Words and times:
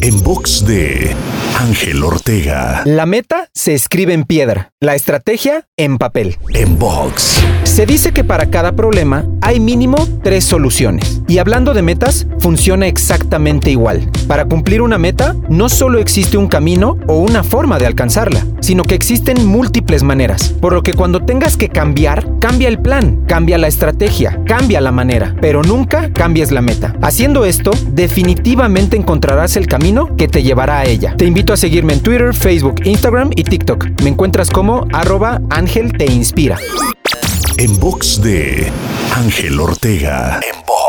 En 0.00 0.22
box 0.22 0.64
de 0.64 1.14
Ángel 1.62 2.02
Ortega. 2.02 2.82
La 2.86 3.06
meta 3.06 3.48
se 3.54 3.72
escribe 3.72 4.12
en 4.14 4.24
piedra, 4.24 4.72
la 4.80 4.96
estrategia 4.96 5.68
en 5.76 5.96
papel. 5.96 6.36
En 6.52 6.76
box. 6.76 7.40
Se 7.62 7.86
dice 7.86 8.12
que 8.12 8.24
para 8.24 8.46
cada 8.50 8.72
problema 8.72 9.24
hay 9.40 9.60
mínimo 9.60 9.96
tres 10.24 10.44
soluciones. 10.44 11.20
Y 11.28 11.38
hablando 11.38 11.72
de 11.72 11.82
metas, 11.82 12.26
funciona 12.40 12.88
exactamente 12.88 13.70
igual. 13.70 14.10
Para 14.26 14.44
cumplir 14.44 14.82
una 14.82 14.98
meta, 14.98 15.36
no 15.48 15.68
solo 15.68 16.00
existe 16.00 16.36
un 16.36 16.48
camino 16.48 16.98
o 17.06 17.18
una 17.18 17.44
forma 17.44 17.78
de 17.78 17.86
alcanzarla, 17.86 18.44
sino 18.60 18.82
que 18.82 18.96
existen 18.96 19.46
múltiples 19.46 20.02
maneras. 20.02 20.52
Por 20.60 20.72
lo 20.72 20.82
que 20.82 20.94
cuando 20.94 21.24
tengas 21.24 21.56
que 21.56 21.68
cambiar, 21.68 22.26
cambia 22.40 22.68
el 22.68 22.80
plan, 22.80 23.24
cambia 23.26 23.56
la 23.56 23.68
estrategia, 23.68 24.40
cambia 24.46 24.80
la 24.80 24.90
manera, 24.90 25.36
pero 25.40 25.62
nunca 25.62 26.12
cambies 26.12 26.50
la 26.50 26.60
meta. 26.60 26.96
Haciendo 27.02 27.44
esto, 27.44 27.70
definitivamente 27.92 28.96
encontrarás 28.96 29.56
el 29.56 29.68
camino 29.68 30.16
que 30.16 30.26
te 30.26 30.42
llevará 30.42 30.80
a 30.80 30.84
ella. 30.84 31.14
Te 31.16 31.24
invito 31.24 31.51
a 31.52 31.56
seguirme 31.56 31.92
en 31.92 32.02
Twitter, 32.02 32.34
Facebook, 32.34 32.76
Instagram 32.84 33.30
y 33.36 33.44
TikTok. 33.44 34.02
Me 34.02 34.08
encuentras 34.10 34.50
como 34.50 34.86
arroba 34.92 35.40
Ángel 35.50 35.92
Te 35.92 36.06
Inspira. 36.06 36.58
En 37.58 37.78
box 37.78 38.22
de 38.22 38.72
Ángel 39.14 39.60
Ortega. 39.60 40.40
En 40.42 40.60
box. 40.66 40.81